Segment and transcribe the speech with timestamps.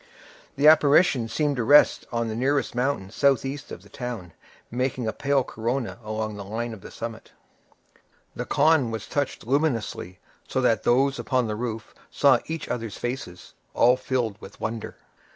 [0.55, 4.33] The apparition seemed to rest on the nearest mountain southeast of the town,
[4.71, 7.33] making a pale corona along the line of the summit.
[8.35, 10.17] The khan was touched luminously,
[10.47, 14.95] so that those upon the roof saw each other's faces, all filled with wonder.